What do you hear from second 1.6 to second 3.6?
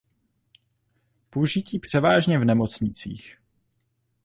převážně v nemocnicích.